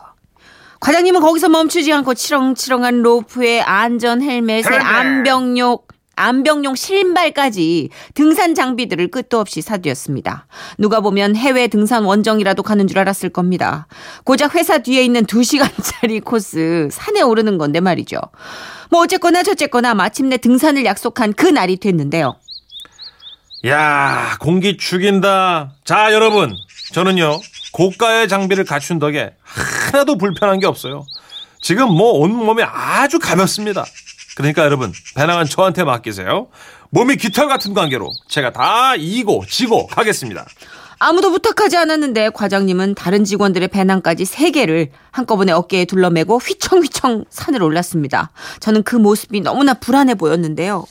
과장님은 0.80 1.22
거기서 1.22 1.50
멈추지 1.50 1.92
않고 1.94 2.14
치렁치렁한 2.16 3.02
로프에 3.04 3.62
안전 3.62 4.22
헬멧에 4.22 4.64
헬멧. 4.64 4.82
안병용 4.82 5.78
안병용 6.20 6.76
신발까지 6.76 7.90
등산 8.14 8.54
장비들을 8.54 9.08
끝도 9.08 9.40
없이 9.40 9.62
사두었습니다. 9.62 10.48
누가 10.78 11.00
보면 11.00 11.38
해외 11.38 11.68
등산 11.68 12.04
원정이라도 12.04 12.62
가는 12.62 12.88
줄 12.88 13.00
알았을 13.00 13.30
겁니다. 13.30 13.88
고작 14.26 14.56
회사 14.56 14.80
뒤에 14.80 15.04
있는 15.04 15.26
2시간짜리 15.26 16.22
코스 16.26 16.90
산에 16.92 17.22
오르는 17.22 17.58
건데 17.58 17.80
말이죠. 17.80 18.18
뭐 18.92 19.02
어쨌거나 19.02 19.44
저쨌거나 19.44 19.94
마침내 19.96 20.38
등산을 20.38 20.84
약속한 20.84 21.32
그 21.34 21.46
날이 21.48 21.78
됐는데요. 21.78 22.36
야 23.68 24.38
공기 24.40 24.78
죽인다 24.78 25.74
자 25.84 26.14
여러분 26.14 26.56
저는요 26.94 27.42
고가의 27.74 28.30
장비를 28.30 28.64
갖춘 28.64 29.00
덕에 29.00 29.34
하나도 29.44 30.18
불편한 30.18 30.62
게 30.62 30.66
없어요 30.66 31.06
지금 31.62 31.90
뭐 31.90 32.14
온몸이 32.20 32.64
아주 32.64 33.20
가볍습니다 33.20 33.84
그러니까 34.40 34.64
여러분 34.64 34.94
배낭은 35.16 35.48
저한테 35.48 35.84
맡기세요 35.84 36.48
몸이 36.92 37.18
깃털 37.18 37.50
같은 37.50 37.74
관계로 37.74 38.10
제가 38.30 38.54
다 38.54 38.96
이고 38.96 39.44
지고 39.46 39.86
가겠습니다 39.88 40.46
아무도 40.98 41.30
부탁하지 41.30 41.76
않았는데 41.76 42.30
과장님은 42.30 42.96
다른 42.96 43.26
직원들의 43.26 43.68
배낭까지 43.68 44.24
세 44.24 44.52
개를 44.52 44.92
한꺼번에 45.12 45.52
어깨에 45.52 45.84
둘러매고 45.84 46.38
휘청휘청 46.38 47.26
산을 47.30 47.64
올랐습니다. 47.64 48.32
저는 48.60 48.84
그 48.84 48.98
모습이 48.98 49.40
너무나 49.40 49.74
불안해 49.74 50.16
보였는데요. 50.16 50.86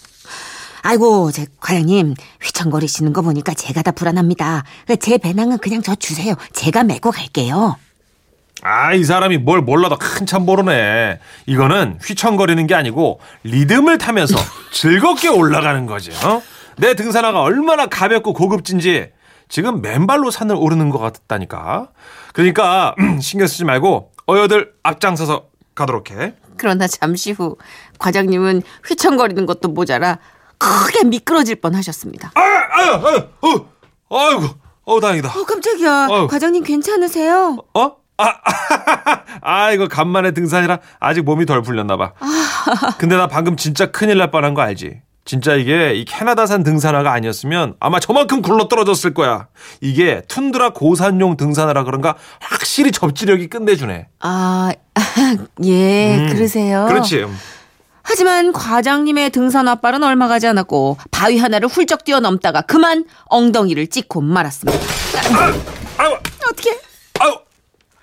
아이고, 0.80 1.30
제 1.30 1.44
과장님 1.60 2.14
휘청거리시는 2.40 3.12
거 3.12 3.20
보니까 3.20 3.52
제가 3.52 3.82
다 3.82 3.90
불안합니다. 3.90 4.64
제 4.98 5.18
배낭은 5.18 5.58
그냥 5.58 5.82
저 5.82 5.94
주세요. 5.94 6.34
제가 6.54 6.84
메고 6.84 7.10
갈게요. 7.10 7.76
아 8.62 8.92
이 8.94 9.04
사람이 9.04 9.38
뭘 9.38 9.60
몰라도 9.62 9.96
한참 10.00 10.44
모르네 10.44 11.20
이거는 11.46 11.98
휘청거리는 12.02 12.66
게 12.66 12.74
아니고 12.74 13.20
리듬을 13.44 13.98
타면서 13.98 14.36
즐겁게 14.72 15.28
올라가는 15.28 15.86
거지 15.86 16.10
어? 16.26 16.42
내 16.76 16.94
등산화가 16.94 17.40
얼마나 17.40 17.86
가볍고 17.86 18.32
고급진지 18.32 19.10
지금 19.48 19.80
맨발로 19.80 20.30
산을 20.30 20.56
오르는 20.56 20.90
것 20.90 20.98
같다니까 20.98 21.88
그러니까 22.32 22.94
신경 23.20 23.46
쓰지 23.46 23.64
말고 23.64 24.12
어여들 24.28 24.72
앞장서서 24.82 25.46
가도록 25.74 26.10
해 26.10 26.34
그러나 26.56 26.86
잠시 26.88 27.30
후 27.32 27.56
과장님은 27.98 28.62
휘청거리는 28.86 29.46
것도 29.46 29.68
모자라 29.68 30.18
크게 30.58 31.04
미끄러질 31.04 31.54
뻔하셨습니다. 31.60 32.32
아, 32.34 32.40
아유, 32.40 32.92
아유, 33.06 33.66
어, 34.08 34.18
아이고, 34.18 34.42
어, 34.84 34.98
다행이다. 35.00 35.28
어 35.38 35.44
깜짝이야. 35.44 36.08
어휴. 36.10 36.26
과장님 36.26 36.64
괜찮으세요? 36.64 37.58
어? 37.74 37.92
아, 38.18 38.34
아, 39.42 39.70
이거 39.72 39.88
간만에 39.88 40.32
등산이라 40.32 40.78
아직 41.00 41.24
몸이 41.24 41.46
덜 41.46 41.62
풀렸나 41.62 41.96
봐. 41.96 42.12
근데 42.98 43.16
나 43.16 43.26
방금 43.26 43.56
진짜 43.56 43.86
큰일 43.90 44.18
날 44.18 44.30
뻔한 44.30 44.54
거 44.54 44.62
알지? 44.62 45.00
진짜 45.24 45.54
이게 45.54 45.92
이 45.94 46.04
캐나다산 46.06 46.62
등산화가 46.62 47.12
아니었으면 47.12 47.74
아마 47.80 48.00
저만큼 48.00 48.40
굴러 48.40 48.66
떨어졌을 48.68 49.12
거야. 49.12 49.48
이게 49.80 50.22
툰드라 50.26 50.70
고산용 50.70 51.36
등산화라 51.36 51.84
그런가 51.84 52.16
확실히 52.40 52.90
접지력이 52.92 53.48
끝내주네. 53.48 54.08
아, 54.20 54.72
예, 55.64 56.28
그러세요. 56.32 56.84
음. 56.84 56.88
그렇지. 56.88 57.26
하지만 58.02 58.54
과장님의 58.54 59.28
등산 59.30 59.68
앞발은 59.68 60.02
얼마 60.02 60.28
가지 60.28 60.46
않았고 60.46 60.96
바위 61.10 61.38
하나를 61.38 61.68
훌쩍 61.68 62.04
뛰어넘다가 62.04 62.62
그만 62.62 63.04
엉덩이를 63.26 63.88
찍고 63.88 64.22
말았습니다. 64.22 64.78
아유, 65.98 66.16
어떻게 66.50 66.80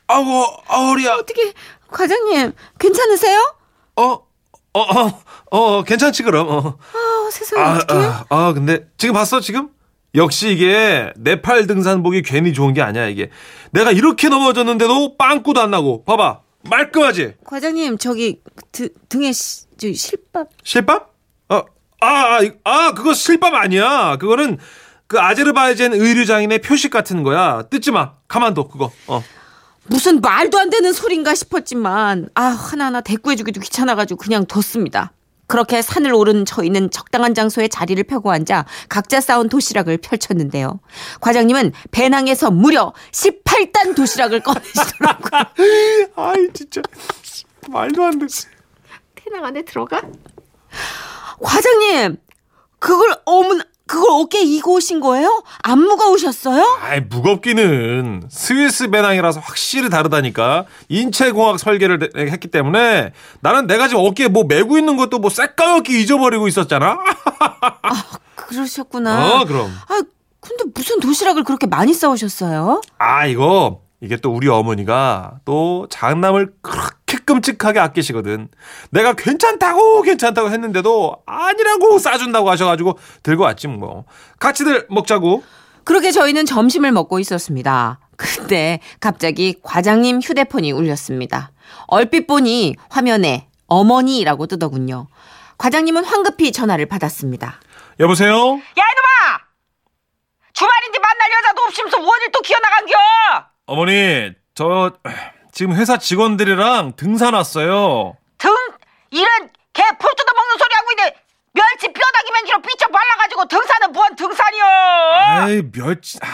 아우, 0.08 0.46
아우리야. 0.68 1.16
어떻게 1.16 1.54
과장님 1.90 2.52
괜찮으세요? 2.80 3.56
어, 3.96 4.04
어, 4.04 4.80
어, 4.80 5.22
어, 5.52 5.84
괜찮지 5.84 6.24
그럼. 6.24 6.48
어. 6.50 6.78
아 6.94 7.30
세상에 7.32 7.62
아, 7.64 7.74
어떻게? 7.76 7.94
아, 7.94 8.26
아, 8.30 8.54
근데 8.54 8.88
지금 8.98 9.14
봤어 9.14 9.40
지금? 9.40 9.70
역시 10.14 10.50
이게 10.50 11.12
네팔 11.18 11.68
등산복이 11.68 12.22
괜히 12.22 12.54
좋은 12.54 12.74
게 12.74 12.82
아니야 12.82 13.08
이게. 13.08 13.30
내가 13.72 13.92
이렇게 13.92 14.30
넘어졌는데도 14.30 15.18
빵꾸도 15.18 15.62
안 15.62 15.72
나고. 15.72 16.04
봐봐. 16.06 16.42
말끔하지? 16.70 17.36
과장님 17.46 17.98
저기 17.98 18.42
드, 18.72 18.90
등에 19.10 19.32
시, 19.32 19.66
저 19.78 19.92
실밥 19.94 20.48
실밥? 20.64 21.14
어, 21.50 21.62
아, 22.02 22.08
아, 22.08 22.42
이- 22.42 22.54
아, 22.64 22.94
그거 22.94 23.14
실밥 23.14 23.54
아니야. 23.54 24.18
그거는 24.18 24.58
그 25.08 25.20
아제르바이잔 25.20 25.94
의류 25.94 26.26
장인의 26.26 26.60
표식 26.60 26.92
같은 26.92 27.22
거야. 27.24 27.64
뜯지 27.70 27.92
마. 27.92 28.14
가만둬 28.28 28.68
그거. 28.68 28.92
어. 29.08 29.24
무슨 29.88 30.20
말도 30.22 30.58
안 30.58 30.70
되는 30.70 30.92
소린가 30.94 31.36
싶었지만 31.36 32.30
아 32.34 32.44
하나하나 32.44 33.02
대꾸해주기도 33.02 33.62
귀찮아가지고 33.62 34.18
그냥 34.20 34.46
뒀습니다. 34.46 35.12
그렇게 35.48 35.84
산을 35.84 36.12
오른 36.14 36.44
저희는 36.44 36.90
적당한 36.90 37.36
장소에 37.36 37.68
자리를 37.68 38.04
펴고 38.06 38.32
앉아 38.32 38.66
각자 38.90 39.22
싸운 39.22 39.48
도시락을 39.48 39.98
펼쳤는데요. 39.98 40.80
과장님은 41.22 41.72
배낭에서 41.92 42.50
무려 42.50 42.94
18단 43.12 43.96
도시락을 43.96 44.40
꺼내시더라고요. 44.42 45.42
아이 46.16 46.50
진짜 46.52 46.82
말도 47.70 48.04
안 48.04 48.18
돼. 48.18 48.26
배낭 49.14 49.46
안에 49.46 49.62
들어가? 49.64 50.02
과장님, 51.42 52.18
그걸 52.80 53.16
어머나 53.26 53.64
그걸 53.88 54.10
어깨에 54.10 54.42
이고 54.42 54.74
오신 54.76 55.00
거예요? 55.00 55.44
안 55.62 55.80
무거우셨어요? 55.80 56.80
아이 56.82 57.02
무겁기는 57.02 58.24
스위스 58.30 58.90
배낭이라서 58.90 59.42
확실히 59.42 59.90
다르다니까 59.90 60.66
인체공학 60.90 61.60
설계를 61.60 62.00
내- 62.00 62.32
했기 62.32 62.48
때문에 62.48 63.12
나는 63.42 63.68
내가 63.68 63.88
지금 63.88 64.04
어깨에 64.06 64.28
뭐 64.28 64.44
메고 64.48 64.78
있는 64.80 64.98
것도 64.98 65.20
뭐 65.20 65.30
새까맣게 65.30 66.00
잊어버리고 66.02 66.48
있었잖아 66.48 66.98
그러셨구나. 68.36 69.36
어 69.42 69.46
그럼 69.46 69.72
아, 69.88 70.02
근데 70.40 70.64
무슨 70.74 71.00
도시락을 71.00 71.44
그렇게 71.44 71.68
많이 71.68 71.94
싸우셨어요? 71.94 72.82
아 72.98 73.26
이거 73.28 73.82
이게 74.02 74.18
또 74.18 74.32
우리 74.32 74.48
어머니가 74.50 75.36
또 75.46 75.88
장남을 75.90 76.54
그렇게 76.62 77.05
끔찍하게 77.26 77.80
아끼시거든 77.80 78.50
내가 78.92 79.14
괜찮다고 79.14 80.02
괜찮다고 80.02 80.52
했는데도 80.52 81.18
아니라고 81.26 81.98
싸준다고 82.00 82.50
하셔가지고 82.50 83.00
들고 83.24 83.44
왔지 83.44 83.68
뭐 83.68 84.06
같이들 84.40 84.88
먹자고 84.90 85.44
그렇게 85.84 86.12
저희는 86.12 86.46
점심을 86.46 86.92
먹고 86.92 87.20
있었습니다. 87.20 88.00
근데 88.18 88.80
갑자기 89.00 89.56
과장님 89.62 90.20
휴대폰이 90.22 90.72
울렸습니다. 90.72 91.52
얼핏 91.88 92.26
보니 92.28 92.76
화면에 92.90 93.50
어머니라고 93.68 94.48
뜨더군요. 94.48 95.08
과장님은 95.58 96.04
황급히 96.06 96.52
전화를 96.52 96.86
받았습니다. 96.88 97.60
여보세요 98.00 98.34
야 98.34 98.38
이놈아! 98.38 99.40
주말인데 100.54 101.00
만날 101.00 101.32
여자도 101.32 101.62
없으면서 101.62 101.98
원일 102.00 102.32
또 102.32 102.42
기어나간겨! 102.42 102.94
어머니 103.68 104.32
저 104.54 104.92
지금 105.56 105.74
회사 105.78 105.96
직원들이랑 105.96 106.98
등산 106.98 107.34
왔어요. 107.34 108.18
등? 108.38 108.54
이런 109.10 109.50
개풀 109.72 110.12
뜯어먹는 110.18 110.58
소리 110.58 110.74
하고 110.76 110.92
있네. 110.92 111.16
멸치 111.54 111.88
뼈다귀 111.94 112.32
맨지로 112.34 112.62
삐쩍 112.62 112.92
발라가지고 112.92 113.46
등산은 113.46 113.94
뭔 113.94 114.14
등산이여? 114.18 114.66
아이 114.66 115.62
멸치 115.72 116.20
아, 116.22 116.28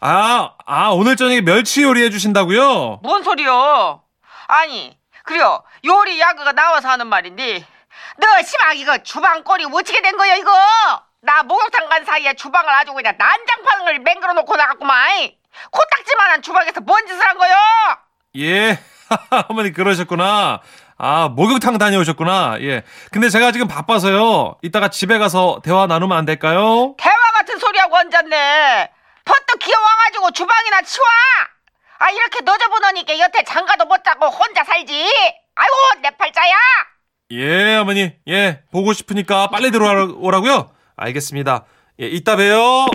아, 0.00 0.54
아 0.66 0.88
오늘 0.88 1.14
저녁에 1.14 1.42
멸치 1.42 1.84
요리 1.84 2.02
해주신다고요? 2.02 2.98
뭔 3.04 3.22
소리여? 3.22 4.02
아니 4.48 4.98
그래요. 5.22 5.62
요리 5.84 6.18
야그가 6.18 6.50
나와서 6.54 6.88
하는 6.88 7.06
말인데 7.06 7.64
너 8.16 8.42
심하게 8.42 8.80
이거 8.80 8.98
주방 9.04 9.44
꼴이 9.44 9.66
어떻게 9.66 10.02
된 10.02 10.16
거야 10.16 10.34
이거? 10.34 10.50
나 11.20 11.44
목욕탕 11.44 11.88
간 11.88 12.04
사이에 12.04 12.34
주방을 12.34 12.68
아주 12.68 12.92
그냥 12.94 13.14
난장판을 13.16 14.00
맹글어 14.00 14.32
놓고 14.32 14.56
나갔구만. 14.56 15.30
코딱지만한 15.70 16.42
주방에서 16.42 16.80
뭔 16.80 17.06
짓을 17.06 17.24
한 17.24 17.38
거요 17.38 17.54
예 18.38 18.78
어머니 19.48 19.72
그러셨구나 19.72 20.60
아 20.96 21.28
목욕탕 21.28 21.78
다녀오셨구나 21.78 22.58
예 22.60 22.82
근데 23.10 23.28
제가 23.28 23.52
지금 23.52 23.68
바빠서요 23.68 24.56
이따가 24.62 24.88
집에 24.88 25.18
가서 25.18 25.60
대화 25.62 25.86
나누면 25.86 26.16
안 26.16 26.24
될까요? 26.24 26.94
대화 26.98 27.14
같은 27.36 27.58
소리하고 27.58 27.96
앉았네. 27.96 28.90
퍼뜩 29.24 29.58
기어와가지고 29.58 30.30
주방이나 30.32 30.82
치워. 30.82 31.04
아 31.98 32.10
이렇게 32.10 32.40
늦어보너니까 32.42 33.18
여태 33.18 33.42
장가도 33.44 33.86
못 33.86 34.02
자고 34.04 34.26
혼자 34.28 34.64
살지. 34.64 34.92
아이고 35.54 36.00
내 36.02 36.10
팔자야. 36.10 36.52
예 37.32 37.76
어머니 37.76 38.12
예 38.28 38.62
보고 38.70 38.92
싶으니까 38.92 39.48
빨리 39.48 39.70
들어오라고요 39.70 40.70
알겠습니다. 40.96 41.64
예, 42.00 42.06
이따 42.06 42.36
봬요. 42.36 42.86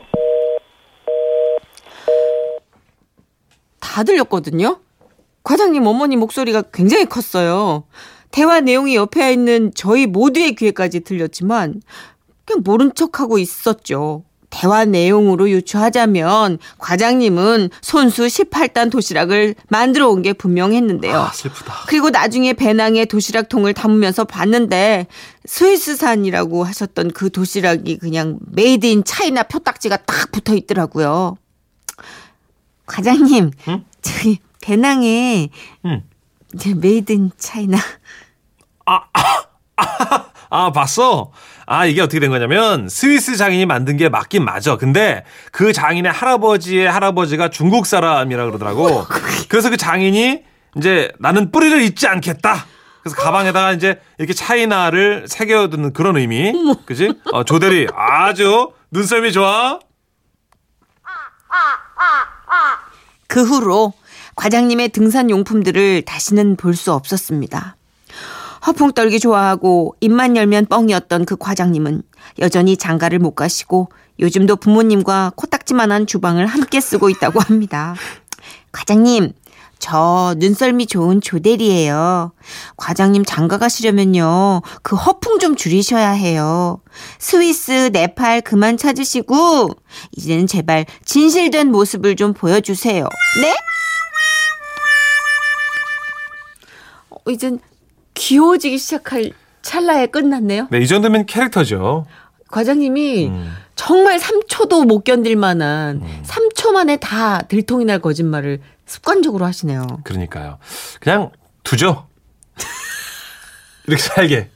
다 3.79 4.03
들렸거든요. 4.03 4.79
과장님 5.43 5.85
어머니 5.87 6.15
목소리가 6.17 6.63
굉장히 6.73 7.05
컸어요. 7.05 7.83
대화 8.31 8.59
내용이 8.61 8.95
옆에 8.95 9.33
있는 9.33 9.71
저희 9.75 10.05
모두의 10.05 10.55
귀에까지 10.55 10.99
들렸지만 11.01 11.81
그냥 12.45 12.61
모른 12.63 12.93
척하고 12.93 13.39
있었죠. 13.39 14.23
대화 14.51 14.83
내용으로 14.83 15.47
유추하자면 15.51 16.57
과장님은 16.79 17.69
손수 17.81 18.25
18단 18.25 18.89
도시락을 18.91 19.53
만들어 19.67 20.09
온 20.09 20.23
게 20.23 20.33
분명했는데요. 20.33 21.15
아, 21.19 21.31
슬프다. 21.31 21.73
그리고 21.87 22.09
나중에 22.09 22.53
배낭에 22.53 23.05
도시락통을 23.05 23.75
담으면서 23.75 24.25
봤는데 24.25 25.05
스위스산이라고 25.45 26.63
하셨던 26.63 27.11
그 27.11 27.29
도시락이 27.29 27.99
그냥 27.99 28.39
made 28.51 28.87
in 28.87 29.03
China 29.03 29.43
표딱지가 29.43 29.97
딱 29.97 30.31
붙어 30.31 30.55
있더라고요. 30.55 31.37
과장님, 32.87 33.51
응? 33.67 33.85
저기 34.01 34.39
배낭에 34.61 35.49
응. 35.85 36.03
이제 36.53 36.73
made 36.73 37.11
in 37.11 37.31
China 37.37 37.77
아, 40.51 40.71
봤어? 40.71 41.31
아, 41.67 41.85
이게 41.85 42.01
어떻게 42.01 42.19
된 42.19 42.31
거냐면, 42.31 42.89
스위스 42.89 43.37
장인이 43.37 43.67
만든 43.67 43.97
게 43.97 44.09
맞긴 44.09 44.43
맞아. 44.43 44.77
근데 44.77 45.23
그 45.51 45.71
장인의 45.71 46.11
할아버지의 46.11 46.89
할아버지가 46.91 47.49
중국 47.51 47.85
사람이라 47.85 48.45
그러더라고. 48.45 49.05
그래서 49.47 49.69
그 49.69 49.77
장인이 49.77 50.43
이제 50.77 51.11
나는 51.19 51.51
뿌리를 51.51 51.79
잊지 51.83 52.07
않겠다. 52.07 52.65
그래서 53.03 53.15
가방에다가 53.15 53.73
이제 53.73 54.01
이렇게 54.17 54.33
차이나를 54.33 55.25
새겨두는 55.27 55.93
그런 55.93 56.17
의미. 56.17 56.51
그지? 56.87 57.13
어, 57.31 57.43
조대리 57.43 57.87
아주 57.93 58.71
눈썰미 58.89 59.31
좋아. 59.31 59.79
그 63.27 63.43
후로 63.43 63.93
과장님의 64.39 64.89
등산 64.89 65.29
용품들을 65.29 66.03
다시는 66.03 66.55
볼 66.55 66.73
수 66.73 66.93
없었습니다. 66.93 67.75
허풍 68.65 68.93
떨기 68.93 69.19
좋아하고 69.19 69.95
입만 69.99 70.37
열면 70.37 70.67
뻥이었던 70.67 71.25
그 71.25 71.35
과장님은 71.35 72.03
여전히 72.39 72.77
장가를 72.77 73.19
못 73.19 73.31
가시고 73.31 73.89
요즘도 74.19 74.55
부모님과 74.55 75.33
코딱지만한 75.35 76.07
주방을 76.07 76.45
함께 76.45 76.79
쓰고 76.79 77.09
있다고 77.09 77.41
합니다. 77.41 77.95
과장님, 78.71 79.33
저 79.77 80.35
눈썰미 80.37 80.87
좋은 80.87 81.19
조대리예요. 81.19 82.31
과장님 82.77 83.25
장가 83.25 83.57
가시려면요. 83.57 84.61
그 84.83 84.95
허풍 84.95 85.39
좀 85.39 85.57
줄이셔야 85.57 86.11
해요. 86.11 86.79
스위스, 87.17 87.89
네팔 87.91 88.41
그만 88.41 88.77
찾으시고 88.77 89.69
이제는 90.15 90.47
제발 90.47 90.85
진실된 91.03 91.71
모습을 91.71 92.15
좀 92.15 92.33
보여주세요. 92.33 93.03
네? 93.41 93.55
이젠 97.29 97.59
귀여워지기 98.13 98.77
시작할 98.77 99.31
찰나에 99.61 100.07
끝났네요. 100.07 100.67
네, 100.71 100.79
이 100.79 100.87
정도면 100.87 101.25
캐릭터죠. 101.25 102.05
과장님이 102.49 103.27
음. 103.27 103.55
정말 103.75 104.17
3초도 104.17 104.85
못 104.85 105.03
견딜 105.03 105.35
만한 105.35 106.01
3초 106.23 106.71
만에 106.71 106.97
다 106.97 107.41
들통이 107.43 107.85
날 107.85 107.99
거짓말을 107.99 108.59
습관적으로 108.85 109.45
하시네요. 109.45 109.85
그러니까요. 110.03 110.57
그냥 110.99 111.29
두죠. 111.63 112.07
이렇게 113.87 114.01
살게. 114.01 114.49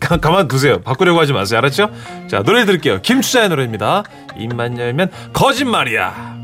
가, 0.00 0.16
가만 0.18 0.48
두세요. 0.48 0.80
바꾸려고 0.82 1.20
하지 1.20 1.32
마세요. 1.32 1.58
알았죠? 1.58 1.90
자, 2.28 2.42
노래 2.42 2.64
들을게요. 2.64 3.02
김추자의 3.02 3.48
노래입니다. 3.50 4.04
입만 4.38 4.78
열면. 4.78 5.10
거짓말이야 5.32 6.35